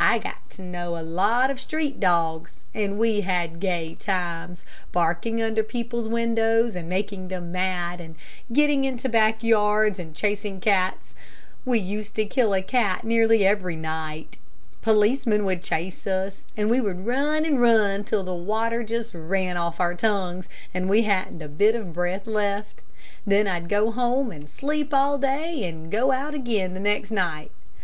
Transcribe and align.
I 0.00 0.18
got 0.18 0.50
to 0.56 0.62
know 0.62 0.98
a 0.98 0.98
lot 1.00 1.48
of 1.48 1.60
street 1.60 2.00
dogs, 2.00 2.64
and 2.74 2.98
we 2.98 3.20
had 3.20 3.60
gay 3.60 3.94
times, 3.94 4.64
barking 4.90 5.40
under 5.40 5.62
people's 5.62 6.08
windows 6.08 6.74
and 6.74 6.88
making 6.88 7.28
them 7.28 7.52
mad, 7.52 8.00
and 8.00 8.16
getting 8.52 8.84
into 8.84 9.08
back 9.08 9.44
yards 9.44 10.00
and 10.00 10.12
chasing 10.12 10.58
cats. 10.60 11.14
We 11.64 11.78
used 11.78 12.16
to 12.16 12.24
kill 12.26 12.52
a 12.52 12.62
cat 12.62 13.04
nearly 13.04 13.46
every 13.46 13.76
night. 13.76 14.38
Policeman 14.82 15.44
would 15.44 15.62
chase 15.62 16.04
us, 16.04 16.38
and 16.56 16.68
we 16.68 16.80
would 16.80 17.06
run 17.06 17.44
and 17.44 17.60
run 17.60 18.02
till 18.02 18.24
the 18.24 18.34
water 18.34 18.82
just 18.82 19.14
ran 19.14 19.56
off 19.56 19.78
our 19.78 19.94
tongues, 19.94 20.48
and 20.74 20.88
we 20.88 21.02
hadn't 21.02 21.42
a 21.42 21.48
bit 21.48 21.76
of 21.76 21.92
breath 21.92 22.26
left. 22.26 22.80
Then 23.24 23.46
I'd 23.46 23.68
go 23.68 23.92
home 23.92 24.32
and 24.32 24.48
sleep 24.48 24.92
all 24.92 25.16
day, 25.16 25.62
and 25.62 25.92
go 25.92 26.10
out 26.10 26.34
again 26.34 26.74
the 26.74 26.80
next 26.80 27.12
night. 27.12 27.52